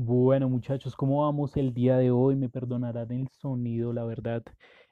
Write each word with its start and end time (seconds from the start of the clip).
Bueno, 0.00 0.48
muchachos, 0.48 0.94
¿cómo 0.94 1.22
vamos 1.24 1.56
el 1.56 1.74
día 1.74 1.96
de 1.96 2.12
hoy? 2.12 2.36
Me 2.36 2.48
perdonarán 2.48 3.10
el 3.10 3.28
sonido, 3.40 3.92
la 3.92 4.04
verdad 4.04 4.44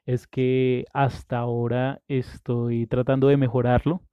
es 0.05 0.27
que 0.27 0.83
hasta 0.93 1.37
ahora 1.37 2.01
estoy 2.09 2.87
tratando 2.87 3.29
de 3.29 3.37
mejorarlo. 3.37 4.03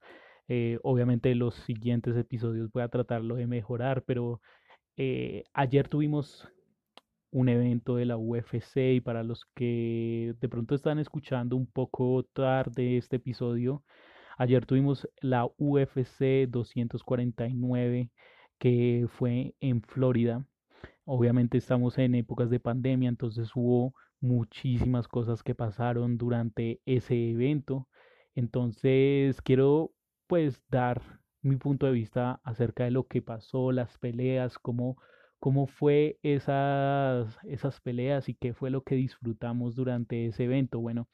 Eh, 0.47 0.79
obviamente 0.83 1.35
los 1.35 1.55
siguientes 1.55 2.15
episodios 2.15 2.71
voy 2.71 2.83
a 2.83 2.87
tratarlo 2.87 3.35
de 3.35 3.45
mejorar, 3.45 4.03
pero 4.03 4.39
eh, 4.97 5.43
ayer 5.53 5.89
tuvimos 5.89 6.47
un 7.31 7.49
evento 7.49 7.97
de 7.97 8.05
la 8.05 8.17
UFC 8.17 8.95
y 8.95 9.01
para 9.01 9.23
los 9.23 9.45
que 9.53 10.33
de 10.39 10.49
pronto 10.49 10.75
están 10.75 10.99
escuchando 10.99 11.57
un 11.57 11.67
poco 11.67 12.23
tarde 12.33 12.97
este 12.97 13.17
episodio, 13.17 13.83
ayer 14.37 14.65
tuvimos 14.65 15.09
la 15.21 15.45
UFC 15.57 16.47
249 16.47 18.11
que 18.59 19.07
fue 19.09 19.55
en 19.59 19.81
Florida. 19.81 20.45
Obviamente 21.05 21.57
estamos 21.57 21.97
en 21.99 22.15
épocas 22.15 22.49
de 22.49 22.59
pandemia, 22.59 23.09
entonces 23.09 23.51
hubo 23.55 23.93
muchísimas 24.19 25.07
cosas 25.07 25.43
que 25.43 25.55
pasaron 25.55 26.17
durante 26.17 26.81
ese 26.85 27.29
evento. 27.29 27.87
Entonces 28.33 29.41
quiero 29.41 29.93
pues 30.27 30.61
dar 30.69 31.01
mi 31.41 31.57
punto 31.57 31.85
de 31.85 31.91
vista 31.91 32.41
acerca 32.43 32.85
de 32.85 32.91
lo 32.91 33.07
que 33.07 33.21
pasó, 33.21 33.71
las 33.71 33.97
peleas, 33.99 34.57
cómo, 34.57 34.97
cómo 35.39 35.67
fue 35.67 36.17
esas, 36.23 37.37
esas 37.43 37.79
peleas 37.81 38.27
y 38.29 38.33
qué 38.33 38.53
fue 38.53 38.71
lo 38.71 38.83
que 38.83 38.95
disfrutamos 38.95 39.75
durante 39.75 40.25
ese 40.25 40.45
evento. 40.45 40.79
Bueno, 40.79 41.07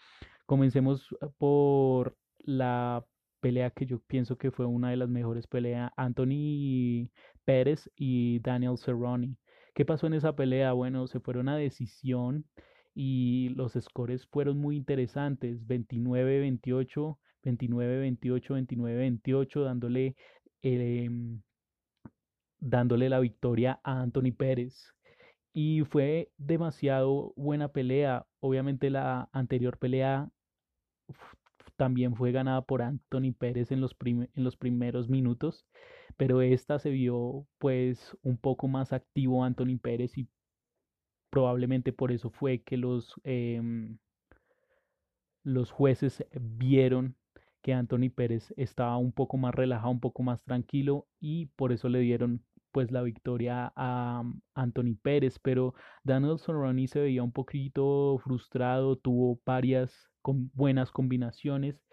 comencemos 0.45 1.16
por 1.38 2.17
la 2.39 3.05
pelea 3.42 3.72
que 3.72 3.86
yo 3.86 4.00
pienso 4.00 4.38
que 4.38 4.52
fue 4.52 4.66
una 4.66 4.92
de 4.92 4.98
las 4.98 5.09
mejores 5.09 5.48
peleas, 5.48 5.92
Anthony 5.98 7.09
Pérez 7.44 7.89
y 7.95 8.39
Daniel 8.39 8.78
Cerrone. 8.78 9.36
¿Qué 9.73 9.85
pasó 9.85 10.07
en 10.07 10.13
esa 10.13 10.35
pelea? 10.35 10.73
Bueno, 10.73 11.07
se 11.07 11.20
fueron 11.20 11.49
a 11.49 11.55
decisión 11.55 12.45
y 12.94 13.50
los 13.55 13.73
scores 13.73 14.28
fueron 14.28 14.58
muy 14.58 14.75
interesantes, 14.75 15.66
29-28, 15.67 17.17
29-28, 17.44 18.55
29-28, 18.55 19.63
dándole, 19.63 20.16
em, 20.61 21.41
dándole 22.59 23.09
la 23.09 23.19
victoria 23.19 23.80
a 23.83 24.02
Anthony 24.02 24.33
Pérez. 24.38 24.94
Y 25.53 25.83
fue 25.85 26.31
demasiado 26.38 27.33
buena 27.35 27.69
pelea. 27.69 28.25
Obviamente 28.39 28.89
la 28.89 29.30
anterior 29.33 29.78
pelea 29.78 30.30
también 31.78 32.16
fue 32.16 32.31
ganada 32.31 32.61
por 32.61 32.81
Anthony 32.81 33.33
Pérez 33.38 33.72
en 33.72 33.81
los, 33.81 33.95
en 34.06 34.30
los 34.35 34.56
primeros 34.56 35.09
minutos, 35.09 35.66
pero 36.17 36.42
esta 36.42 36.80
se 36.80 36.90
vio 36.90 37.48
pues 37.58 38.17
un 38.23 38.38
poco 38.38 38.67
más 38.67 38.94
activo 38.94 39.44
Anthony 39.44 39.78
Pérez 39.81 40.18
y 40.18 40.28
probablemente 41.30 41.94
por 41.94 42.12
eso 42.12 42.30
fue 42.30 42.62
que 42.62 42.78
los, 42.78 43.14
em, 43.23 43.98
los 45.44 45.72
jueces 45.72 46.26
vieron 46.40 47.16
que 47.62 47.73
Anthony 47.73 48.09
Pérez 48.14 48.53
estaba 48.58 48.98
un 48.98 49.12
poco 49.12 49.38
más 49.38 49.53
relajado, 49.53 49.92
un 49.92 50.00
poco 50.00 50.23
más 50.23 50.44
tranquilo 50.44 51.08
y 51.20 51.48
por 51.56 51.72
eso 51.72 51.90
le 51.90 52.00
dieron 52.00 52.44
pues 52.72 52.92
la 52.92 53.02
victoria 53.02 53.72
a 53.75 54.23
Anthony 54.56 54.96
Pérez, 55.02 55.40
pero 55.40 55.73
Daniel 56.03 56.40
Cerrone 56.40 56.88
se 56.88 57.02
veía 57.02 57.23
un 57.23 57.31
poquito 57.34 58.18
frustrado, 58.23 58.96
tuvo 58.98 59.40
varias 59.46 60.09
con 60.22 60.50
buenas 60.53 60.92
combinaciones 60.92 61.84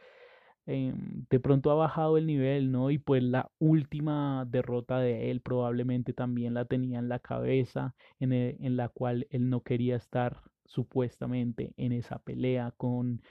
Em, 0.71 1.25
de 1.31 1.41
pronto 1.41 1.71
ha 1.71 1.75
bajado 1.75 2.19
el 2.19 2.27
nivel, 2.27 2.71
¿no? 2.71 2.91
Y 2.91 2.99
pues 2.99 3.23
la 3.23 3.51
última 3.59 4.45
derrota 4.47 4.99
de 5.01 5.31
él 5.31 5.41
probablemente 5.41 6.13
también 6.13 6.53
la 6.53 6.67
tenía 6.67 6.99
en 6.99 7.09
la 7.09 7.21
cabeza, 7.21 7.95
en, 8.21 8.35
e, 8.35 8.57
en 8.61 8.77
la 8.77 8.91
cual 8.91 9.27
él 9.31 9.49
no 9.49 9.63
quería 9.63 9.97
estar 9.97 10.43
supuestamente 10.67 11.73
en 11.79 11.93
esa 11.93 12.19
pelea 12.19 12.75
con 12.77 13.23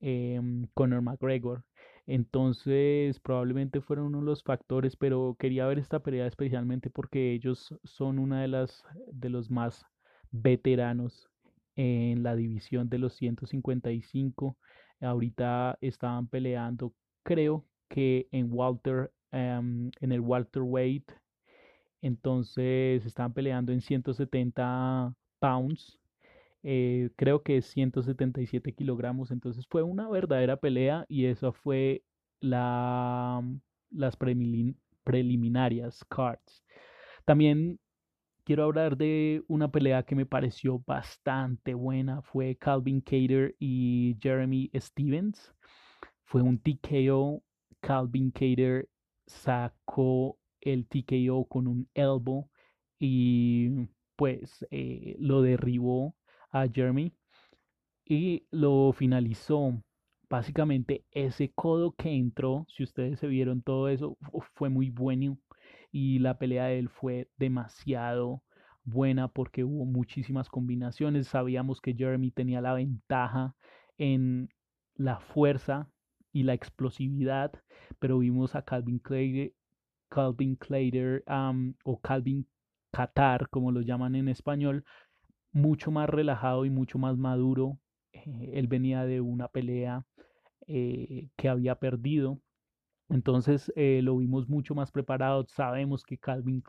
eh, 0.00 0.40
Conor 0.74 1.02
McGregor. 1.02 1.62
Entonces, 2.08 3.20
probablemente 3.20 3.80
fueron 3.80 4.06
uno 4.06 4.18
de 4.18 4.24
los 4.24 4.42
factores, 4.42 4.96
pero 4.96 5.36
quería 5.38 5.66
ver 5.66 5.78
esta 5.78 6.00
pelea 6.00 6.26
especialmente 6.26 6.90
porque 6.90 7.32
ellos 7.32 7.72
son 7.84 8.18
una 8.18 8.42
de 8.42 8.48
las 8.48 8.84
de 9.12 9.30
los 9.30 9.48
más 9.48 9.86
veteranos 10.32 11.30
en 11.76 12.24
la 12.24 12.34
división 12.34 12.88
de 12.88 12.98
los 12.98 13.14
155 13.14 14.56
Ahorita 15.00 15.78
estaban 15.80 16.26
peleando, 16.28 16.92
creo 17.22 17.64
que 17.88 18.28
en 18.32 18.48
Walter, 18.52 19.12
em, 19.32 19.90
en 20.00 20.12
el 20.12 20.20
Walter 20.20 20.62
Weight. 20.62 21.10
Entonces 22.02 23.04
estaban 23.04 23.32
peleando 23.32 23.72
en 23.72 23.80
170 23.80 25.14
pounds. 25.38 25.98
Eh, 26.62 27.10
creo 27.16 27.42
que 27.42 27.58
es 27.58 27.66
177 27.66 28.72
kilogramos. 28.72 29.30
Entonces 29.30 29.66
fue 29.68 29.82
una 29.82 30.08
verdadera 30.08 30.56
pelea 30.56 31.04
y 31.08 31.26
eso 31.26 31.52
fue 31.52 32.04
la, 32.40 33.42
las 33.90 34.16
preliminarias 35.04 36.04
cards. 36.08 36.64
También 37.24 37.78
quiero 38.50 38.64
hablar 38.64 38.96
de 38.96 39.44
una 39.46 39.70
pelea 39.70 40.02
que 40.02 40.16
me 40.16 40.26
pareció 40.26 40.82
bastante 40.84 41.72
buena. 41.72 42.20
Fue 42.20 42.56
Calvin 42.56 43.00
Cater 43.00 43.54
y 43.60 44.16
Jeremy 44.20 44.68
Stevens. 44.74 45.54
Fue 46.24 46.42
un 46.42 46.58
TKO. 46.58 47.44
Calvin 47.80 48.32
Cater 48.32 48.88
sacó 49.24 50.36
el 50.60 50.88
TKO 50.88 51.44
con 51.44 51.68
un 51.68 51.88
elbow 51.94 52.50
y 52.98 53.86
pues 54.16 54.66
eh, 54.72 55.14
lo 55.20 55.42
derribó 55.42 56.16
a 56.50 56.66
Jeremy 56.66 57.12
y 58.04 58.48
lo 58.50 58.92
finalizó. 58.92 59.80
Básicamente 60.28 61.04
ese 61.12 61.52
codo 61.52 61.92
que 61.92 62.10
entró, 62.10 62.66
si 62.68 62.82
ustedes 62.82 63.20
se 63.20 63.28
vieron 63.28 63.62
todo 63.62 63.88
eso, 63.88 64.18
fue 64.54 64.70
muy 64.70 64.90
bueno 64.90 65.38
y 65.92 66.18
la 66.18 66.38
pelea 66.38 66.66
de 66.66 66.78
él 66.78 66.88
fue 66.88 67.30
demasiado 67.36 68.42
buena 68.84 69.28
porque 69.28 69.64
hubo 69.64 69.84
muchísimas 69.84 70.48
combinaciones. 70.48 71.28
Sabíamos 71.28 71.80
que 71.80 71.94
Jeremy 71.94 72.30
tenía 72.30 72.60
la 72.60 72.74
ventaja 72.74 73.54
en 73.98 74.48
la 74.94 75.18
fuerza 75.20 75.88
y 76.32 76.44
la 76.44 76.54
explosividad, 76.54 77.52
pero 77.98 78.18
vimos 78.18 78.54
a 78.54 78.62
Calvin 78.62 78.98
Clay, 78.98 79.54
Calvin 80.08 80.56
Clader 80.56 81.24
o 81.84 82.00
Calvin 82.00 82.46
Qatar, 82.92 83.48
como 83.48 83.72
lo 83.72 83.80
llaman 83.80 84.14
en 84.14 84.28
español, 84.28 84.84
mucho 85.52 85.90
más 85.90 86.08
relajado 86.08 86.64
y 86.64 86.70
mucho 86.70 86.98
más 86.98 87.16
maduro. 87.16 87.78
Eh, 88.12 88.52
él 88.54 88.66
venía 88.66 89.04
de 89.04 89.20
una 89.20 89.48
pelea 89.48 90.06
eh, 90.66 91.28
que 91.36 91.48
había 91.48 91.76
perdido 91.76 92.40
entonces 93.10 93.72
eh, 93.76 94.00
lo 94.02 94.16
vimos 94.18 94.48
mucho 94.48 94.74
más 94.74 94.90
preparado. 94.92 95.44
Sabemos 95.48 96.04
que 96.04 96.18
Calvin 96.18 96.62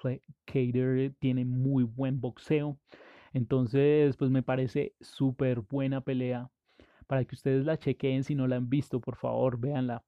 Cater 0.46 1.14
tiene 1.20 1.46
muy 1.46 1.84
buen 1.84 2.20
boxeo. 2.20 2.78
Entonces, 3.34 4.18
pues 4.18 4.32
me 4.32 4.44
parece 4.44 4.96
súper 5.02 5.62
buena 5.62 6.02
pelea. 6.02 6.50
Para 7.08 7.26
que 7.26 7.36
ustedes 7.36 7.66
la 7.66 7.78
chequeen 7.78 8.24
si 8.24 8.36
no 8.36 8.48
la 8.48 8.58
han 8.58 8.70
visto, 8.70 9.00
por 9.00 9.18
favor, 9.18 9.60
véanla. 9.60 10.04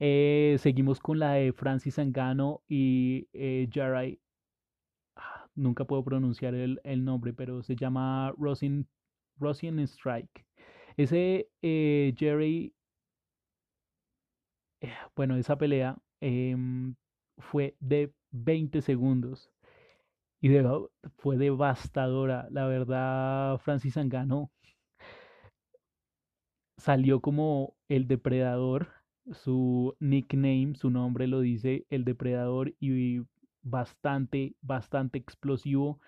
Eh, 0.00 0.56
seguimos 0.58 1.00
con 1.00 1.18
la 1.18 1.34
de 1.34 1.52
Francis 1.52 1.98
Angano 1.98 2.62
y 2.68 3.28
eh, 3.32 3.68
Jarai. 3.72 4.20
Ah, 5.16 5.48
nunca 5.54 5.84
puedo 5.84 6.04
pronunciar 6.04 6.54
el, 6.54 6.80
el, 6.84 7.04
nombre, 7.04 7.32
pero 7.32 7.62
se 7.62 7.76
llama 7.76 8.34
Rosin, 8.38 8.88
Rosin 9.38 9.78
Strike. 9.80 10.44
Ese 10.96 11.48
eh, 11.62 12.14
Jerry 12.16 12.74
bueno, 15.16 15.36
esa 15.36 15.56
pelea 15.56 15.96
em, 16.20 16.94
fue 17.38 17.76
de 17.80 18.12
20 18.32 18.82
segundos 18.82 19.50
y 20.40 20.50
fue 21.16 21.36
devastadora. 21.38 22.48
La 22.50 22.66
verdad, 22.66 23.58
Francis 23.58 23.96
Angano 23.96 24.50
salió 26.76 27.20
como 27.20 27.74
el 27.88 28.06
depredador. 28.06 28.88
Su 29.32 29.96
nickname, 30.00 30.74
su 30.74 30.90
nombre 30.90 31.26
lo 31.26 31.40
dice 31.40 31.86
el 31.88 32.04
depredador 32.04 32.74
y 32.78 33.22
bastante, 33.62 34.54
bastante 34.60 35.18
explosivo. 35.18 35.98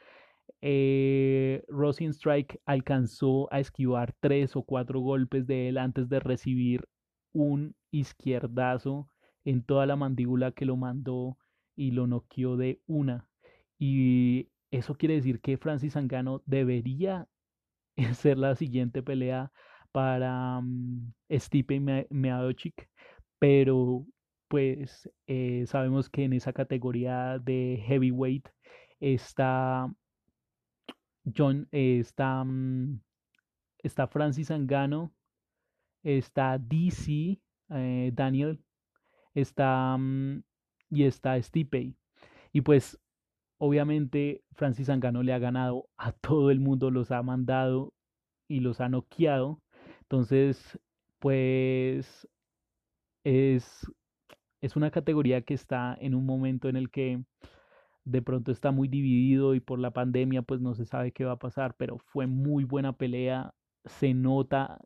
Eh, 0.61 1.65
Rosin 1.69 2.11
Strike 2.11 2.61
alcanzó 2.67 3.53
a 3.53 3.61
esquivar 3.61 4.15
tres 4.21 4.55
o 4.55 4.63
cuatro 4.65 5.01
golpes 5.01 5.47
de 5.47 5.69
él 5.69 5.79
antes 5.79 6.11
de 6.11 6.21
recibir 6.21 6.87
un 7.37 7.77
izquierdazo 7.91 9.11
en 9.45 9.63
toda 9.63 9.87
la 9.87 9.97
mandíbula 9.97 10.53
que 10.53 10.65
lo 10.65 10.77
mandó 10.77 11.39
y 11.77 11.93
lo 11.93 12.07
noqueó 12.07 12.57
de 12.57 12.81
una. 12.87 13.29
Y 13.79 14.49
eso 14.71 14.97
quiere 14.97 15.15
decir 15.15 15.41
que 15.41 15.59
Francis 15.59 15.93
Sangano 15.93 16.43
debería 16.47 17.29
ser 18.15 18.39
la 18.39 18.57
siguiente 18.57 19.03
pelea 19.03 19.53
para 19.93 20.59
um, 20.59 21.13
Stipe 21.31 21.81
Miocic, 22.11 22.89
pero 23.39 24.07
pues 24.49 25.11
eh, 25.27 25.65
sabemos 25.67 26.09
que 26.09 26.25
en 26.25 26.33
esa 26.35 26.53
categoría 26.53 27.39
de 27.39 27.83
heavyweight 27.87 28.49
está 29.01 29.91
John, 31.35 31.69
eh, 31.73 31.99
está, 32.01 32.45
mm, 32.45 33.01
está 33.83 34.07
Francis 34.07 34.51
Angano, 34.51 35.13
está 36.07 36.59
DC, 36.59 37.41
eh, 37.71 38.11
Daniel, 38.15 38.61
está 39.35 39.97
mm, 39.99 40.43
y 40.91 41.05
está 41.05 41.41
Stipe. 41.43 41.95
Y 42.53 42.61
pues 42.63 42.99
obviamente 43.59 44.45
Francis 44.55 44.89
Angano 44.89 45.23
le 45.23 45.33
ha 45.33 45.39
ganado 45.39 45.89
a 45.97 46.13
todo 46.13 46.51
el 46.51 46.61
mundo, 46.61 46.91
los 46.91 47.11
ha 47.11 47.23
mandado 47.23 47.93
y 48.49 48.61
los 48.61 48.81
ha 48.81 48.89
noqueado. 48.89 49.61
Entonces, 50.03 50.79
pues 51.19 52.29
es, 53.25 53.87
es 54.61 54.77
una 54.77 54.91
categoría 54.93 55.43
que 55.43 55.55
está 55.55 55.97
en 56.01 56.15
un 56.15 56.27
momento 56.27 56.69
en 56.69 56.77
el 56.77 56.91
que 56.91 57.25
de 58.05 58.23
pronto 58.23 58.53
está 58.53 58.71
muy 58.71 58.87
dividido 58.89 59.55
y 59.57 59.61
por 59.61 59.81
la 59.81 59.91
pandemia 59.93 60.43
pues 60.43 60.61
no 60.61 60.75
se 60.75 60.87
sabe 60.87 61.13
qué 61.13 61.25
va 61.25 61.33
a 61.33 61.39
pasar, 61.39 61.75
pero 61.77 61.99
fue 61.99 62.27
muy 62.29 62.65
buena 62.65 62.93
pelea, 62.93 63.55
se 63.85 64.15
nota 64.15 64.79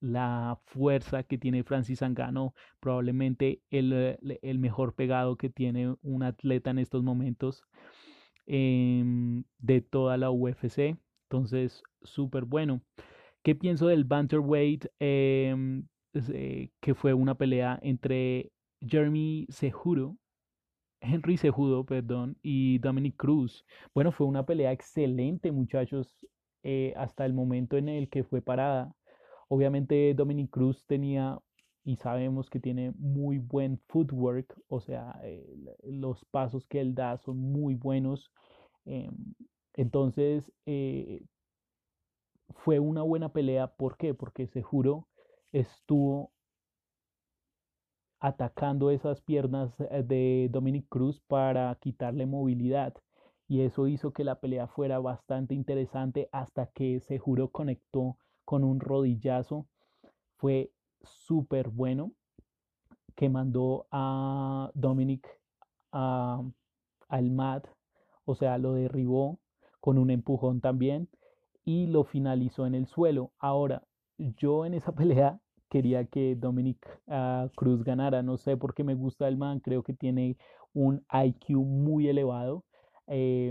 la 0.00 0.58
fuerza 0.66 1.22
que 1.24 1.38
tiene 1.38 1.64
Francis 1.64 2.02
Angano, 2.02 2.54
probablemente 2.80 3.62
el, 3.70 3.92
eh, 3.92 4.38
el 4.42 4.58
mejor 4.58 4.94
pegado 4.94 5.36
que 5.36 5.50
tiene 5.50 5.94
un 6.02 6.22
atleta 6.22 6.70
en 6.70 6.78
estos 6.78 7.02
momentos 7.02 7.62
em, 8.46 9.44
de 9.58 9.80
toda 9.82 10.16
la 10.16 10.30
UFC. 10.30 10.96
Entonces, 11.30 11.82
súper 12.02 12.44
bueno. 12.44 12.82
¿Qué 13.42 13.54
pienso 13.54 13.88
del 13.88 14.04
Banterweight? 14.04 14.86
Eh, 15.00 15.56
que 16.80 16.94
fue 16.94 17.14
una 17.14 17.36
pelea 17.36 17.78
entre 17.82 18.52
Jeremy 18.80 19.46
Sejuro, 19.50 20.16
Henry 21.00 21.36
Sejudo, 21.36 21.84
perdón, 21.86 22.38
y 22.42 22.78
Dominic 22.78 23.16
Cruz. 23.16 23.64
Bueno, 23.94 24.12
fue 24.12 24.26
una 24.26 24.44
pelea 24.46 24.72
excelente, 24.72 25.52
muchachos, 25.52 26.26
eh, 26.62 26.92
hasta 26.96 27.24
el 27.26 27.34
momento 27.34 27.76
en 27.76 27.88
el 27.88 28.08
que 28.08 28.24
fue 28.24 28.42
parada. 28.42 28.94
Obviamente 29.48 30.14
Dominic 30.14 30.50
Cruz 30.50 30.84
tenía 30.86 31.40
y 31.84 31.96
sabemos 31.96 32.50
que 32.50 32.60
tiene 32.60 32.92
muy 32.98 33.38
buen 33.38 33.80
footwork, 33.88 34.54
o 34.68 34.80
sea, 34.80 35.18
los 35.82 36.24
pasos 36.26 36.66
que 36.66 36.80
él 36.80 36.94
da 36.94 37.16
son 37.16 37.38
muy 37.38 37.74
buenos. 37.74 38.30
Em, 38.84 39.34
entonces, 39.74 40.52
eh, 40.66 41.22
fue 42.56 42.78
una 42.78 43.02
buena 43.02 43.32
pelea. 43.32 43.68
¿Por 43.68 43.96
qué? 43.96 44.14
Porque 44.14 44.46
se 44.46 44.62
juro 44.62 45.08
estuvo 45.52 46.32
atacando 48.20 48.90
esas 48.90 49.22
piernas 49.22 49.72
eh, 49.80 50.02
de 50.02 50.48
Dominic 50.50 50.88
Cruz 50.88 51.20
para 51.26 51.74
quitarle 51.80 52.26
movilidad. 52.26 52.94
Y 53.46 53.62
eso 53.62 53.86
hizo 53.86 54.12
que 54.12 54.24
la 54.24 54.40
pelea 54.40 54.66
fuera 54.66 54.98
bastante 54.98 55.54
interesante 55.54 56.28
hasta 56.32 56.66
que 56.66 57.00
se 57.00 57.18
juro 57.18 57.50
conectó 57.50 58.18
con 58.48 58.64
un 58.64 58.80
rodillazo. 58.80 59.66
Fue 60.38 60.72
súper 61.02 61.68
bueno 61.68 62.12
que 63.14 63.28
mandó 63.28 63.86
a 63.90 64.70
Dominic 64.72 65.28
al 65.90 67.30
mat, 67.30 67.66
o 68.24 68.34
sea, 68.34 68.56
lo 68.56 68.72
derribó 68.72 69.38
con 69.80 69.98
un 69.98 70.08
empujón 70.08 70.62
también 70.62 71.10
y 71.66 71.88
lo 71.88 72.04
finalizó 72.04 72.66
en 72.66 72.74
el 72.74 72.86
suelo. 72.86 73.32
Ahora, 73.38 73.82
yo 74.16 74.64
en 74.64 74.72
esa 74.72 74.92
pelea 74.94 75.38
quería 75.68 76.06
que 76.06 76.34
Dominic 76.34 77.02
ah, 77.06 77.50
Cruz 77.54 77.84
ganara. 77.84 78.22
No 78.22 78.38
sé 78.38 78.56
por 78.56 78.72
qué 78.72 78.82
me 78.82 78.94
gusta 78.94 79.28
el 79.28 79.36
man, 79.36 79.60
creo 79.60 79.82
que 79.82 79.92
tiene 79.92 80.38
un 80.72 81.04
IQ 81.12 81.50
muy 81.50 82.08
elevado. 82.08 82.64
Eh, 83.08 83.47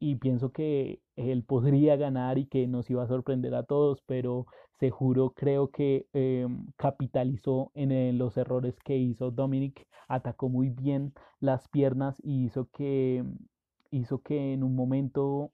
y 0.00 0.16
pienso 0.16 0.52
que 0.52 1.00
él 1.16 1.42
podría 1.44 1.96
ganar 1.96 2.38
y 2.38 2.46
que 2.46 2.66
nos 2.66 2.88
iba 2.90 3.02
a 3.02 3.08
sorprender 3.08 3.54
a 3.54 3.64
todos, 3.64 4.02
pero 4.06 4.46
se 4.78 4.90
juro 4.90 5.30
creo 5.30 5.70
que 5.70 6.06
eh, 6.12 6.46
capitalizó 6.76 7.72
en 7.74 8.18
los 8.18 8.36
errores 8.36 8.78
que 8.84 8.96
hizo 8.96 9.30
Dominic, 9.30 9.86
atacó 10.06 10.48
muy 10.48 10.70
bien 10.70 11.12
las 11.40 11.68
piernas 11.68 12.20
y 12.22 12.44
hizo 12.44 12.68
que, 12.70 13.24
hizo 13.90 14.22
que 14.22 14.52
en 14.52 14.62
un 14.62 14.76
momento 14.76 15.52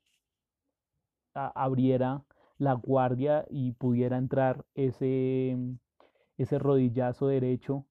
abriera 1.35 2.23
la 2.59 2.75
guardia 2.75 3.45
y 3.51 3.73
pudiera 3.73 4.17
entrar 4.19 4.65
ese, 4.75 5.57
ese 6.39 6.59
rodillazo 6.59 7.27
derecho 7.27 7.87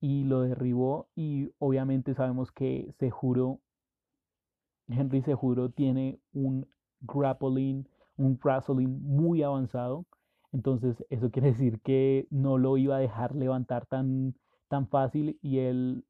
y 0.00 0.24
lo 0.24 0.42
derribó 0.42 1.08
y 1.16 1.50
obviamente 1.58 2.14
sabemos 2.14 2.52
que 2.52 2.92
Sejuro, 2.98 3.60
Henry 4.88 5.22
Sejuro 5.22 5.70
tiene 5.70 6.20
un 6.32 6.66
grappling, 7.00 7.86
un 8.16 8.38
wrestling 8.42 9.00
muy 9.02 9.42
avanzado, 9.42 10.06
entonces 10.52 11.04
eso 11.10 11.30
quiere 11.30 11.48
decir 11.48 11.80
que 11.80 12.26
no 12.30 12.58
lo 12.58 12.76
iba 12.76 12.96
a 12.96 13.00
dejar 13.00 13.34
levantar 13.34 13.86
tan, 13.86 14.34
tan 14.68 14.88
fácil 14.88 15.38
y 15.42 15.58
él, 15.58 16.04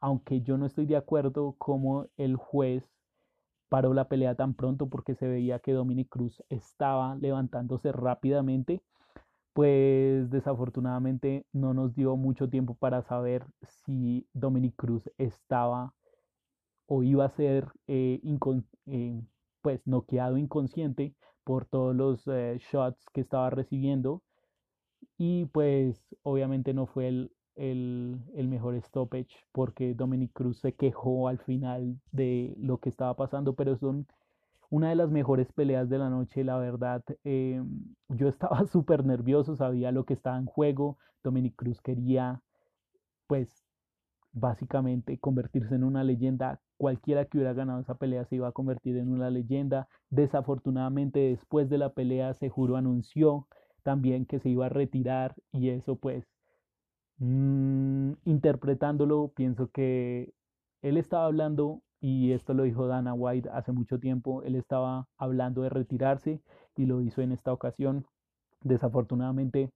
aunque 0.00 0.40
yo 0.42 0.56
no 0.58 0.66
estoy 0.66 0.86
de 0.86 0.96
acuerdo 0.96 1.54
como 1.58 2.06
el 2.16 2.36
juez 2.36 2.84
paró 3.68 3.94
la 3.94 4.08
pelea 4.08 4.34
tan 4.34 4.54
pronto 4.54 4.88
porque 4.88 5.14
se 5.14 5.26
veía 5.26 5.58
que 5.58 5.72
Dominic 5.72 6.08
Cruz 6.08 6.42
estaba 6.48 7.16
levantándose 7.16 7.92
rápidamente, 7.92 8.82
pues 9.52 10.30
desafortunadamente 10.30 11.46
no 11.52 11.74
nos 11.74 11.94
dio 11.94 12.16
mucho 12.16 12.48
tiempo 12.48 12.74
para 12.74 13.02
saber 13.02 13.44
si 13.62 14.26
Dominic 14.32 14.74
Cruz 14.76 15.10
estaba 15.18 15.94
o 16.86 17.02
iba 17.02 17.24
a 17.24 17.30
ser 17.30 17.68
eh, 17.86 18.20
eh, 18.86 19.22
pues 19.62 19.86
noqueado 19.86 20.36
inconsciente 20.38 21.14
por 21.44 21.66
todos 21.66 21.94
los 21.94 22.26
eh, 22.28 22.58
shots 22.60 23.04
que 23.12 23.20
estaba 23.20 23.50
recibiendo 23.50 24.22
y 25.18 25.46
pues 25.46 26.04
obviamente 26.22 26.74
no 26.74 26.86
fue 26.86 27.08
el, 27.08 27.30
el, 27.56 28.48
mejor 28.48 28.80
stoppage 28.82 29.44
porque 29.52 29.94
Dominic 29.94 30.32
Cruz 30.32 30.58
se 30.60 30.74
quejó 30.74 31.28
al 31.28 31.38
final 31.38 31.98
de 32.12 32.54
lo 32.58 32.78
que 32.78 32.88
estaba 32.88 33.14
pasando, 33.16 33.54
pero 33.54 33.76
son 33.76 34.06
una 34.70 34.90
de 34.90 34.96
las 34.96 35.10
mejores 35.10 35.52
peleas 35.52 35.88
de 35.88 35.98
la 35.98 36.10
noche, 36.10 36.44
la 36.44 36.58
verdad. 36.58 37.02
Eh, 37.24 37.62
yo 38.08 38.28
estaba 38.28 38.66
súper 38.66 39.04
nervioso, 39.04 39.56
sabía 39.56 39.92
lo 39.92 40.04
que 40.04 40.14
estaba 40.14 40.38
en 40.38 40.46
juego. 40.46 40.98
Dominic 41.22 41.56
Cruz 41.56 41.80
quería, 41.80 42.42
pues, 43.26 43.64
básicamente 44.32 45.18
convertirse 45.18 45.74
en 45.74 45.84
una 45.84 46.04
leyenda. 46.04 46.60
Cualquiera 46.78 47.24
que 47.24 47.38
hubiera 47.38 47.54
ganado 47.54 47.80
esa 47.80 47.96
pelea 47.96 48.24
se 48.26 48.36
iba 48.36 48.48
a 48.48 48.52
convertir 48.52 48.96
en 48.96 49.12
una 49.12 49.30
leyenda. 49.30 49.88
Desafortunadamente, 50.10 51.20
después 51.20 51.70
de 51.70 51.78
la 51.78 51.92
pelea, 51.92 52.34
se 52.34 52.48
juro 52.48 52.76
anunció 52.76 53.48
también 53.82 54.26
que 54.26 54.40
se 54.40 54.50
iba 54.50 54.66
a 54.66 54.70
retirar 54.70 55.34
y 55.52 55.70
eso 55.70 55.96
pues 55.96 56.26
Mm, 57.18 58.12
interpretándolo, 58.24 59.32
pienso 59.34 59.70
que 59.70 60.34
él 60.82 60.96
estaba 60.98 61.26
hablando, 61.26 61.82
y 62.00 62.32
esto 62.32 62.52
lo 62.54 62.64
dijo 62.64 62.86
Dana 62.86 63.14
White 63.14 63.48
hace 63.52 63.72
mucho 63.72 63.98
tiempo, 63.98 64.42
él 64.42 64.54
estaba 64.54 65.08
hablando 65.16 65.62
de 65.62 65.70
retirarse 65.70 66.42
y 66.76 66.84
lo 66.86 67.00
hizo 67.00 67.22
en 67.22 67.32
esta 67.32 67.52
ocasión. 67.52 68.06
Desafortunadamente, 68.62 69.72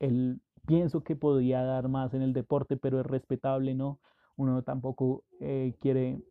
él 0.00 0.40
pienso 0.66 1.02
que 1.02 1.16
podía 1.16 1.62
dar 1.62 1.88
más 1.88 2.14
en 2.14 2.22
el 2.22 2.32
deporte, 2.34 2.76
pero 2.76 3.00
es 3.00 3.06
respetable, 3.06 3.74
¿no? 3.74 4.00
Uno 4.36 4.62
tampoco 4.62 5.24
eh, 5.40 5.74
quiere 5.80 6.22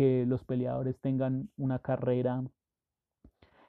que 0.00 0.24
los 0.24 0.42
peleadores 0.44 0.98
tengan 0.98 1.50
una 1.58 1.78
carrera 1.78 2.42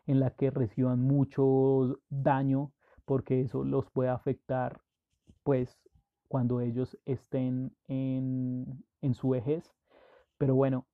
en 0.07 0.21
la 0.21 0.29
que 0.29 0.49
reciban 0.49 1.01
mucho 1.01 1.99
daño, 2.09 2.71
porque 3.03 3.41
eso 3.41 3.65
los 3.65 3.89
puede 3.89 4.11
afectar, 4.11 4.79
pues, 5.43 5.77
cuando 6.29 6.61
ellos 6.61 6.97
estén 7.05 7.75
en, 7.89 8.81
su 9.13 9.27
vejez. 9.27 9.75
Pero 10.37 10.55
bueno, 10.55 10.85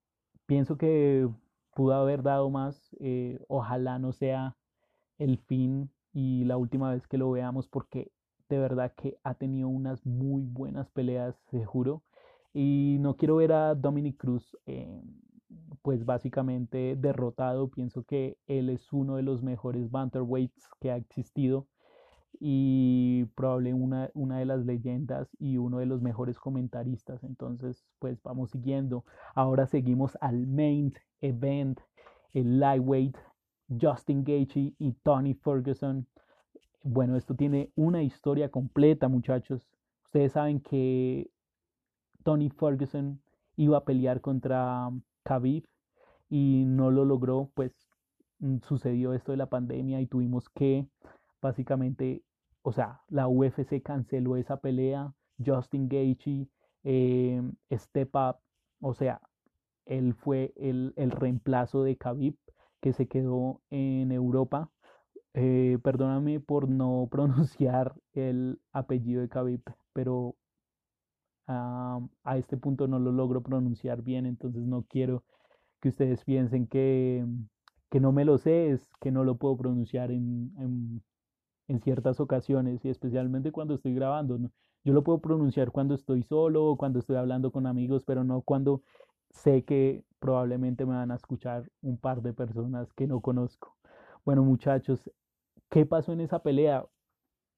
pienso 0.47 0.75
que 0.75 1.29
pudo 1.75 1.93
haber 1.93 2.23
dado 2.23 2.49
más. 2.49 2.95
Eh, 2.99 3.37
ojalá 3.47 3.99
no 3.99 4.13
sea 4.13 4.57
el 5.19 5.37
fin 5.37 5.91
y 6.13 6.45
la 6.45 6.57
última 6.57 6.91
vez 6.91 7.07
que 7.07 7.19
lo 7.19 7.29
veamos 7.29 7.67
porque 7.67 8.11
de 8.49 8.57
verdad 8.57 8.91
que 8.95 9.19
ha 9.23 9.35
tenido 9.35 9.67
unas 9.67 10.03
muy 10.03 10.45
buenas 10.45 10.89
peleas, 10.89 11.35
se 11.51 11.63
juro. 11.63 12.01
Y 12.55 12.97
no 13.01 13.17
quiero 13.17 13.35
ver 13.35 13.51
a 13.51 13.75
Dominic 13.75 14.17
Cruz 14.17 14.57
eh, 14.65 14.99
pues 15.87 16.03
básicamente 16.03 16.97
derrotado. 16.97 17.69
Pienso 17.69 18.03
que 18.03 18.35
él 18.45 18.67
es 18.69 18.91
uno 18.91 19.15
de 19.15 19.23
los 19.23 19.41
mejores 19.41 19.89
banterweights 19.89 20.67
que 20.81 20.91
ha 20.91 20.97
existido 20.97 21.65
y 22.41 23.23
probable 23.35 23.73
una, 23.73 24.09
una 24.13 24.39
de 24.39 24.45
las 24.45 24.65
leyendas 24.65 25.29
y 25.39 25.55
uno 25.55 25.77
de 25.77 25.85
los 25.85 26.01
mejores 26.01 26.39
comentaristas. 26.39 27.23
Entonces, 27.23 27.85
pues 27.99 28.21
vamos 28.21 28.51
siguiendo. 28.51 29.05
Ahora 29.33 29.65
seguimos 29.65 30.17
al 30.19 30.45
main 30.45 30.93
event, 31.21 31.79
el 32.33 32.59
lightweight, 32.59 33.15
Justin 33.79 34.25
Gaethje 34.25 34.73
y 34.77 34.91
Tony 35.03 35.35
Ferguson. 35.35 36.05
Bueno, 36.83 37.15
esto 37.15 37.33
tiene 37.33 37.71
una 37.77 38.03
historia 38.03 38.49
completa, 38.49 39.07
muchachos. 39.07 39.65
Ustedes 40.03 40.33
saben 40.33 40.59
que 40.59 41.31
Tony 42.25 42.49
Ferguson 42.49 43.21
iba 43.55 43.77
a 43.77 43.85
pelear 43.85 44.19
contra 44.19 44.91
Khabib 45.23 45.63
y 46.29 46.65
no 46.65 46.91
lo 46.91 47.05
logró, 47.05 47.51
pues 47.53 47.71
mm, 48.39 48.57
sucedió 48.63 49.13
esto 49.13 49.31
de 49.31 49.37
la 49.37 49.49
pandemia 49.49 50.01
y 50.01 50.07
tuvimos 50.07 50.49
que 50.49 50.87
básicamente, 51.41 52.23
o 52.61 52.71
sea, 52.71 53.01
la 53.09 53.27
UFC 53.27 53.81
canceló 53.83 54.37
esa 54.37 54.57
pelea, 54.57 55.13
Justin 55.43 55.87
Gaethje, 55.87 56.47
eh, 56.83 57.41
Step 57.71 58.15
Up, 58.15 58.37
o 58.81 58.93
sea, 58.93 59.21
él 59.85 60.13
fue 60.13 60.53
el, 60.57 60.93
el 60.97 61.11
reemplazo 61.11 61.83
de 61.83 61.97
Khabib 61.97 62.35
que 62.81 62.93
se 62.93 63.07
quedó 63.07 63.61
en 63.69 64.11
Europa. 64.11 64.69
Eh, 65.33 65.77
perdóname 65.83 66.39
por 66.39 66.69
no 66.69 67.07
pronunciar 67.11 67.95
el 68.13 68.59
apellido 68.71 69.21
de 69.21 69.29
Khabib, 69.29 69.61
pero 69.93 70.35
ah, 71.47 71.99
a 72.23 72.37
este 72.37 72.57
punto 72.57 72.87
no 72.87 72.99
lo 72.99 73.11
logro 73.11 73.41
pronunciar 73.41 74.01
bien, 74.01 74.25
entonces 74.25 74.63
no 74.63 74.83
quiero 74.83 75.23
que 75.81 75.89
ustedes 75.89 76.23
piensen 76.25 76.67
que, 76.67 77.25
que 77.89 77.99
no 77.99 78.11
me 78.11 78.25
lo 78.25 78.37
sé, 78.37 78.71
es 78.71 78.89
que 79.01 79.11
no 79.11 79.23
lo 79.23 79.37
puedo 79.37 79.57
pronunciar 79.57 80.11
en, 80.11 80.53
en, 80.59 81.03
en 81.67 81.81
ciertas 81.81 82.19
ocasiones 82.19 82.83
y 82.85 82.89
especialmente 82.89 83.51
cuando 83.51 83.75
estoy 83.75 83.93
grabando. 83.93 84.39
Yo 84.83 84.93
lo 84.93 85.03
puedo 85.03 85.19
pronunciar 85.19 85.71
cuando 85.71 85.95
estoy 85.95 86.23
solo 86.23 86.65
o 86.65 86.77
cuando 86.77 86.99
estoy 86.99 87.17
hablando 87.17 87.51
con 87.51 87.67
amigos, 87.67 88.03
pero 88.05 88.23
no 88.23 88.41
cuando 88.41 88.83
sé 89.31 89.63
que 89.65 90.03
probablemente 90.19 90.85
me 90.85 90.95
van 90.95 91.11
a 91.11 91.15
escuchar 91.15 91.69
un 91.81 91.97
par 91.97 92.21
de 92.21 92.33
personas 92.33 92.93
que 92.93 93.07
no 93.07 93.21
conozco. 93.21 93.75
Bueno, 94.25 94.43
muchachos, 94.43 95.11
¿qué 95.69 95.85
pasó 95.85 96.13
en 96.13 96.21
esa 96.21 96.39
pelea? 96.43 96.85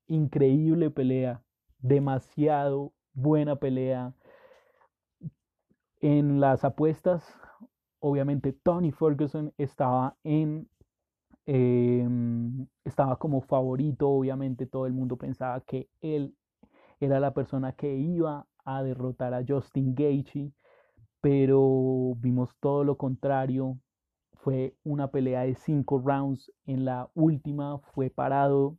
Increíble 0.08 0.90
pelea, 0.92 1.44
demasiado 1.80 2.94
buena 3.14 3.58
pelea. 3.58 4.14
En 6.02 6.40
las 6.40 6.64
apuestas, 6.66 7.24
obviamente 8.00 8.54
Tony 8.54 8.92
Ferguson 8.92 9.54
estaba 9.58 10.16
en 10.24 10.70
em, 11.46 12.68
estaba 12.86 13.18
como 13.18 13.42
favorito, 13.42 14.10
obviamente 14.10 14.66
todo 14.68 14.86
el 14.86 14.94
mundo 14.94 15.18
pensaba 15.18 15.62
que 15.62 15.90
él 16.02 16.36
era 17.00 17.20
la 17.20 17.34
persona 17.34 17.74
que 17.74 17.96
iba 17.96 18.46
a 18.66 18.84
derrotar 18.84 19.34
a 19.34 19.44
Justin 19.48 19.96
Gaethje 19.96 20.52
pero 21.22 22.16
vimos 22.18 22.50
todo 22.60 22.84
lo 22.84 22.98
contrario. 22.98 23.78
Fue 24.36 24.76
una 24.84 25.10
pelea 25.12 25.42
de 25.42 25.56
cinco 25.56 26.02
rounds. 26.04 26.52
En 26.66 26.86
la 26.86 27.10
última 27.14 27.80
fue 27.94 28.10
parado 28.10 28.78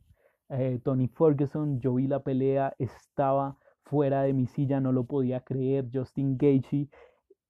eh, 0.49 0.79
Tony 0.83 1.07
Ferguson. 1.07 1.79
Yo 1.79 1.95
vi 1.95 2.07
la 2.07 2.23
pelea, 2.23 2.73
estaba 2.79 3.57
fuera 3.83 4.23
de 4.23 4.33
mi 4.33 4.47
silla, 4.47 4.79
no 4.79 4.91
lo 4.91 5.05
podía 5.05 5.41
creer. 5.41 5.89
Justin 5.93 6.37
Gaethje, 6.37 6.89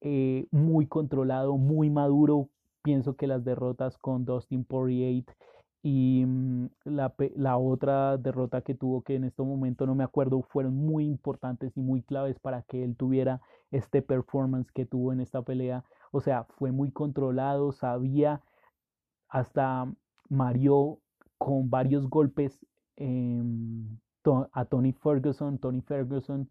eh, 0.02 0.46
muy 0.50 0.86
controlado, 0.86 1.56
muy 1.56 1.90
maduro. 1.90 2.48
Pienso 2.82 3.14
que 3.16 3.28
las 3.28 3.44
derrotas 3.44 3.96
con 3.98 4.24
Dustin 4.24 4.64
Poirier 4.64 5.24
y 5.82 6.24
mm, 6.26 6.66
la, 6.84 7.14
la, 7.36 7.56
otra 7.56 8.16
derrota 8.18 8.62
que 8.62 8.74
tuvo, 8.74 9.02
que 9.02 9.14
en 9.14 9.24
este 9.24 9.42
momento 9.42 9.86
no 9.86 9.94
me 9.94 10.04
acuerdo, 10.04 10.42
fueron 10.42 10.76
muy 10.76 11.06
importantes 11.06 11.76
y 11.76 11.80
muy 11.80 12.02
claves 12.02 12.38
para 12.40 12.62
que 12.62 12.84
él 12.84 12.96
tuviera 12.96 13.40
este 13.70 14.02
performance 14.02 14.70
que 14.72 14.86
tuvo 14.86 15.12
en 15.12 15.20
esta 15.20 15.42
pelea. 15.42 15.84
O 16.10 16.20
sea, 16.20 16.44
fue 16.58 16.72
muy 16.72 16.90
controlado, 16.90 17.72
sabía, 17.72 18.42
hasta 19.28 19.92
Mario 20.28 20.98
con 21.38 21.70
varios 21.70 22.08
golpes 22.08 22.66
em, 22.96 23.98
a 24.52 24.64
Tony 24.64 24.92
Ferguson, 24.92 25.58
Tony 25.58 25.80
Ferguson, 25.80 26.48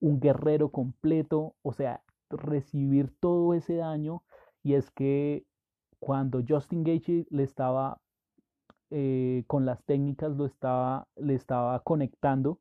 un 0.00 0.20
guerrero 0.20 0.70
completo, 0.70 1.54
o 1.62 1.72
sea, 1.72 2.02
recibir 2.30 3.14
todo 3.20 3.54
ese 3.54 3.76
daño. 3.76 4.22
Y 4.62 4.74
es 4.74 4.90
que 4.90 5.46
cuando 5.98 6.42
Justin 6.46 6.84
Gaethje 6.84 7.26
le 7.30 7.42
estaba 7.44 8.00
eh, 8.92 9.44
con 9.46 9.66
las 9.66 9.84
técnicas 9.84 10.36
lo 10.36 10.46
estaba, 10.46 11.06
le 11.14 11.34
estaba 11.34 11.78
conectando, 11.80 12.58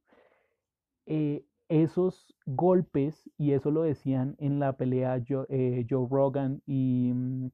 eh, 1.07 1.43
esos 1.69 2.35
golpes, 2.45 3.29
y 3.37 3.53
eso 3.53 3.71
lo 3.71 3.81
decían 3.81 4.35
en 4.37 4.59
la 4.59 4.73
pelea 4.77 5.23
Joe, 5.27 5.45
eh, 5.49 5.87
Joe 5.89 6.07
Rogan 6.09 6.61
y 6.67 7.11
mm, 7.13 7.49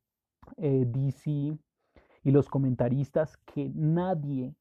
DC 0.58 1.58
y 2.24 2.32
los 2.32 2.50
comentaristas, 2.50 3.38
que 3.38 3.72
nadie 3.74 4.56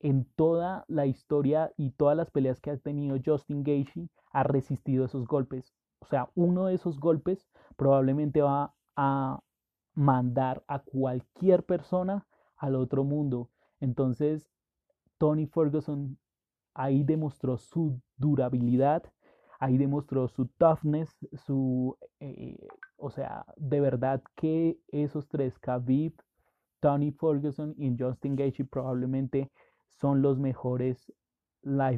en 0.00 0.24
toda 0.36 0.84
la 0.88 1.06
historia 1.06 1.72
y 1.76 1.90
todas 1.90 2.16
las 2.16 2.30
peleas 2.30 2.60
que 2.60 2.70
ha 2.70 2.76
tenido 2.76 3.18
Justin 3.24 3.62
Gaethje 3.62 4.08
ha 4.30 4.42
resistido 4.42 5.04
esos 5.04 5.26
golpes. 5.26 5.74
O 6.00 6.06
sea, 6.06 6.30
uno 6.34 6.66
de 6.66 6.74
esos 6.74 7.00
golpes 7.00 7.48
probablemente 7.76 8.42
va 8.42 8.74
a 8.96 9.40
mandar 9.94 10.62
a 10.68 10.80
cualquier 10.80 11.64
persona 11.64 12.26
al 12.56 12.76
otro 12.76 13.04
mundo. 13.04 13.50
Entonces, 13.80 14.50
Tony 15.18 15.46
Ferguson 15.46 16.18
ahí 16.74 17.02
demostró 17.02 17.56
su 17.56 18.00
durabilidad, 18.16 19.02
ahí 19.58 19.78
demostró 19.78 20.28
su 20.28 20.46
toughness, 20.58 21.16
su, 21.46 21.96
eh, 22.20 22.68
o 22.96 23.10
sea, 23.10 23.46
de 23.56 23.80
verdad 23.80 24.22
que 24.34 24.78
esos 24.88 25.26
tres, 25.28 25.58
Khabib, 25.58 26.14
Tony 26.80 27.10
Ferguson 27.12 27.74
y 27.78 27.96
Justin 27.98 28.36
Gaethje 28.36 28.64
probablemente 28.64 29.50
son 29.88 30.22
los 30.22 30.38
mejores 30.38 31.12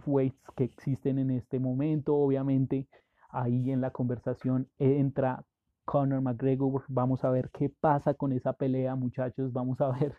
weights 0.06 0.50
que 0.56 0.64
existen 0.64 1.18
en 1.18 1.30
este 1.30 1.58
momento. 1.58 2.16
Obviamente, 2.16 2.88
ahí 3.30 3.70
en 3.70 3.80
la 3.80 3.90
conversación 3.90 4.68
entra 4.78 5.44
Conor 5.84 6.20
McGregor. 6.20 6.84
Vamos 6.88 7.24
a 7.24 7.30
ver 7.30 7.50
qué 7.50 7.68
pasa 7.68 8.14
con 8.14 8.32
esa 8.32 8.52
pelea, 8.52 8.94
muchachos. 8.94 9.52
Vamos 9.52 9.80
a 9.80 9.90
ver 9.90 10.14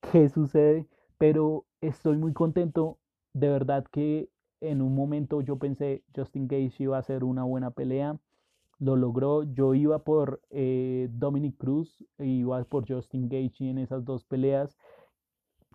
qué 0.12 0.28
sucede. 0.28 0.86
Pero 1.18 1.66
estoy 1.80 2.16
muy 2.16 2.32
contento. 2.32 2.98
De 3.32 3.48
verdad 3.48 3.84
que 3.90 4.28
en 4.60 4.82
un 4.82 4.94
momento 4.94 5.40
yo 5.40 5.56
pensé 5.56 6.02
Justin 6.14 6.48
Gaethje 6.48 6.84
iba 6.84 6.98
a 6.98 7.02
ser 7.02 7.24
una 7.24 7.44
buena 7.44 7.70
pelea. 7.70 8.18
Lo 8.78 8.96
logró. 8.96 9.42
Yo 9.44 9.74
iba 9.74 10.04
por 10.04 10.40
eh, 10.50 11.08
Dominic 11.12 11.56
Cruz, 11.58 12.04
iba 12.18 12.62
por 12.64 12.88
Justin 12.88 13.28
Gaethje 13.28 13.70
en 13.70 13.78
esas 13.78 14.04
dos 14.04 14.24
peleas. 14.24 14.76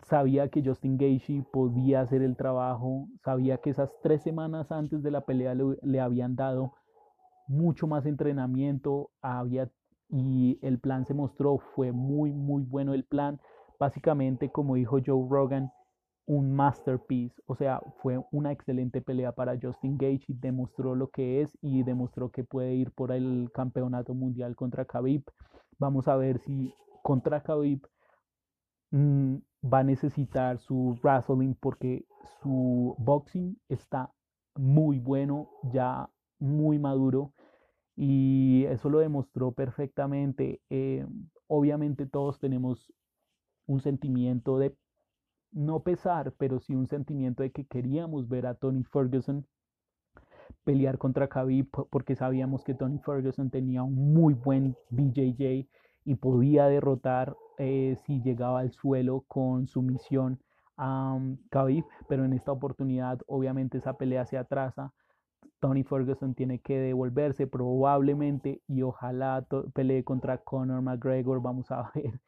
Sabía 0.02 0.48
que 0.48 0.62
Justin 0.64 0.98
Gaethje 0.98 1.44
podía 1.52 2.00
hacer 2.00 2.22
el 2.22 2.36
trabajo. 2.36 3.08
Sabía 3.24 3.58
que 3.58 3.70
esas 3.70 3.90
tres 4.02 4.22
semanas 4.22 4.70
antes 4.70 5.02
de 5.02 5.10
la 5.10 5.22
pelea 5.22 5.54
le 5.54 6.00
habían 6.00 6.36
dado 6.36 6.74
mucho 7.48 7.86
más 7.86 8.06
entrenamiento 8.06 9.10
había 9.22 9.70
y 10.08 10.58
el 10.62 10.78
plan 10.78 11.04
se 11.04 11.14
mostró, 11.14 11.58
fue 11.58 11.92
muy, 11.92 12.32
muy 12.32 12.62
bueno 12.62 12.94
el 12.94 13.04
plan. 13.04 13.40
Básicamente, 13.78 14.50
como 14.50 14.76
dijo 14.76 14.98
Joe 15.04 15.26
Rogan, 15.28 15.72
un 16.26 16.54
masterpiece, 16.54 17.40
o 17.46 17.54
sea, 17.54 17.80
fue 18.02 18.20
una 18.32 18.50
excelente 18.52 19.00
pelea 19.00 19.32
para 19.32 19.58
Justin 19.60 19.96
Gage 19.96 20.24
y 20.28 20.34
demostró 20.34 20.94
lo 20.94 21.08
que 21.08 21.42
es 21.42 21.56
y 21.60 21.82
demostró 21.84 22.30
que 22.30 22.42
puede 22.42 22.74
ir 22.74 22.90
por 22.92 23.12
el 23.12 23.50
campeonato 23.54 24.14
mundial 24.14 24.56
contra 24.56 24.84
Khabib. 24.84 25.22
Vamos 25.78 26.08
a 26.08 26.16
ver 26.16 26.38
si 26.38 26.74
contra 27.02 27.42
Khabib 27.42 27.86
mm, 28.90 29.36
va 29.64 29.80
a 29.80 29.84
necesitar 29.84 30.58
su 30.58 30.98
wrestling 31.02 31.54
porque 31.54 32.06
su 32.42 32.94
boxing 32.98 33.58
está 33.68 34.12
muy 34.54 34.98
bueno, 34.98 35.48
ya 35.72 36.08
muy 36.38 36.78
maduro 36.78 37.32
y 37.96 38.64
eso 38.68 38.90
lo 38.90 38.98
demostró 38.98 39.52
perfectamente. 39.52 40.60
Eh, 40.70 41.06
obviamente 41.46 42.06
todos 42.06 42.38
tenemos 42.38 42.92
un 43.66 43.80
sentimiento 43.80 44.58
de, 44.58 44.76
no 45.52 45.80
pesar, 45.82 46.32
pero 46.38 46.60
sí 46.60 46.74
un 46.74 46.86
sentimiento 46.86 47.42
de 47.42 47.50
que 47.50 47.66
queríamos 47.66 48.28
ver 48.28 48.46
a 48.46 48.54
Tony 48.54 48.84
Ferguson 48.84 49.46
pelear 50.64 50.98
contra 50.98 51.28
Khabib 51.28 51.68
porque 51.90 52.14
sabíamos 52.14 52.62
que 52.62 52.74
Tony 52.74 52.98
Ferguson 52.98 53.50
tenía 53.50 53.82
un 53.82 54.12
muy 54.14 54.34
buen 54.34 54.76
BJJ 54.90 55.68
y 56.06 56.14
podía 56.14 56.66
derrotar 56.66 57.36
eh, 57.58 57.98
si 58.06 58.22
llegaba 58.22 58.60
al 58.60 58.72
suelo 58.72 59.24
con 59.28 59.66
su 59.66 59.82
misión 59.82 60.40
a 60.78 61.12
um, 61.12 61.36
Khabib, 61.50 61.84
pero 62.08 62.24
en 62.24 62.32
esta 62.32 62.52
oportunidad 62.52 63.20
obviamente 63.26 63.78
esa 63.78 63.98
pelea 63.98 64.24
se 64.24 64.38
atrasa 64.38 64.92
Tony 65.60 65.84
Ferguson 65.84 66.34
tiene 66.34 66.58
que 66.60 66.78
devolverse 66.78 67.46
probablemente 67.46 68.60
y 68.68 68.82
ojalá 68.82 69.46
pelee 69.74 70.04
contra 70.04 70.38
Conor 70.38 70.82
McGregor. 70.82 71.40
Vamos 71.40 71.70
a 71.70 71.90
ver 71.94 72.20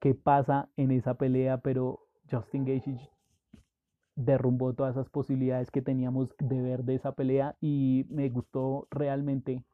qué 0.00 0.14
pasa 0.14 0.68
en 0.76 0.90
esa 0.90 1.14
pelea, 1.14 1.58
pero 1.58 2.00
Justin 2.30 2.64
Gaethje 2.64 3.10
derrumbó 4.14 4.72
todas 4.72 4.96
esas 4.96 5.10
posibilidades 5.10 5.70
que 5.70 5.82
teníamos 5.82 6.34
de 6.38 6.62
ver 6.62 6.84
de 6.84 6.94
esa 6.94 7.12
pelea 7.12 7.56
y 7.60 8.06
me 8.08 8.28
gustó 8.30 8.86
realmente 8.90 9.64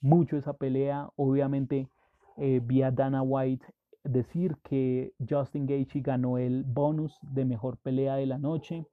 mucho 0.00 0.36
esa 0.36 0.54
pelea. 0.54 1.10
Obviamente 1.16 1.88
eh, 2.36 2.60
vi 2.62 2.82
a 2.82 2.90
Dana 2.90 3.22
White 3.22 3.66
decir 4.04 4.56
que 4.62 5.14
Justin 5.28 5.66
Gaethje 5.66 6.00
ganó 6.00 6.38
el 6.38 6.64
bonus 6.64 7.18
de 7.22 7.44
mejor 7.44 7.78
pelea 7.78 8.16
de 8.16 8.26
la 8.26 8.38
noche. 8.38 8.86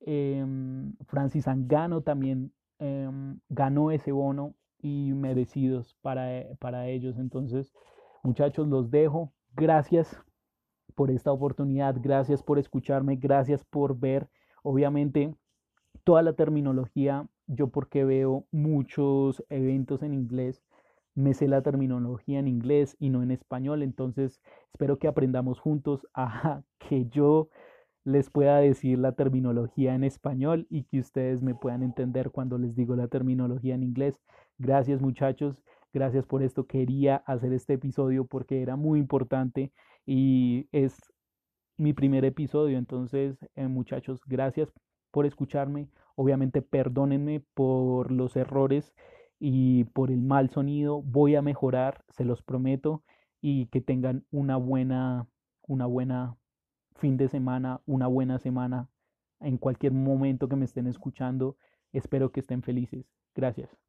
Em, 0.00 0.94
Francis 1.06 1.48
Angano 1.48 2.02
también 2.02 2.52
em, 2.78 3.40
ganó 3.48 3.90
ese 3.90 4.12
bono 4.12 4.54
y 4.80 5.12
merecidos 5.14 5.96
para, 6.02 6.44
para 6.60 6.88
ellos. 6.88 7.18
Entonces, 7.18 7.72
muchachos, 8.22 8.68
los 8.68 8.90
dejo. 8.90 9.32
gracias 9.56 10.16
por 10.94 11.10
esta 11.10 11.32
oportunidad, 11.32 11.96
gracias 12.00 12.42
por 12.42 12.58
escucharme, 12.58 13.16
gracias 13.16 13.64
por 13.64 13.98
ver, 13.98 14.28
obviamente, 14.62 15.34
toda 16.04 16.22
la 16.22 16.34
terminología, 16.34 17.26
yo 17.46 17.68
porque 17.68 18.04
veo 18.04 18.46
muchos 18.50 19.44
eventos 19.48 20.02
en 20.02 20.14
inglés, 20.14 20.62
me 21.14 21.34
sé 21.34 21.48
la 21.48 21.62
terminología 21.62 22.38
en 22.38 22.48
inglés 22.48 22.96
y 22.98 23.10
no 23.10 23.22
en 23.22 23.30
español, 23.30 23.82
entonces 23.82 24.40
espero 24.72 24.98
que 24.98 25.08
aprendamos 25.08 25.60
juntos 25.60 26.06
a 26.14 26.62
que 26.78 27.06
yo 27.06 27.48
les 28.04 28.30
pueda 28.30 28.58
decir 28.58 28.98
la 28.98 29.12
terminología 29.12 29.94
en 29.94 30.04
español 30.04 30.66
y 30.68 30.84
que 30.84 31.00
ustedes 31.00 31.42
me 31.42 31.54
puedan 31.54 31.82
entender 31.82 32.30
cuando 32.30 32.58
les 32.58 32.76
digo 32.76 32.96
la 32.96 33.08
terminología 33.08 33.74
en 33.74 33.82
inglés. 33.82 34.20
Gracias 34.58 35.00
muchachos, 35.00 35.62
gracias 35.92 36.26
por 36.26 36.42
esto. 36.42 36.66
Quería 36.66 37.16
hacer 37.26 37.52
este 37.54 37.74
episodio 37.74 38.26
porque 38.26 38.60
era 38.60 38.76
muy 38.76 38.98
importante 38.98 39.72
y 40.04 40.68
es 40.70 40.96
mi 41.78 41.92
primer 41.94 42.24
episodio. 42.24 42.76
Entonces, 42.76 43.38
eh, 43.56 43.68
muchachos, 43.68 44.20
gracias 44.26 44.70
por 45.10 45.24
escucharme. 45.26 45.88
Obviamente, 46.14 46.60
perdónenme 46.60 47.42
por 47.54 48.12
los 48.12 48.36
errores 48.36 48.94
y 49.46 49.84
por 49.84 50.10
el 50.10 50.22
mal 50.22 50.48
sonido. 50.48 51.02
Voy 51.02 51.36
a 51.36 51.42
mejorar, 51.42 52.02
se 52.08 52.24
los 52.24 52.40
prometo, 52.42 53.02
y 53.42 53.66
que 53.66 53.82
tengan 53.82 54.24
una 54.30 54.56
buena, 54.56 55.26
una 55.68 55.84
buena 55.84 56.38
fin 56.96 57.18
de 57.18 57.28
semana, 57.28 57.82
una 57.84 58.06
buena 58.06 58.38
semana, 58.38 58.88
en 59.40 59.58
cualquier 59.58 59.92
momento 59.92 60.48
que 60.48 60.56
me 60.56 60.64
estén 60.64 60.86
escuchando. 60.86 61.58
Espero 61.92 62.32
que 62.32 62.40
estén 62.40 62.62
felices. 62.62 63.04
Gracias. 63.34 63.76